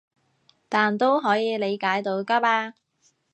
[0.67, 2.73] 但都可以理解到㗎嘛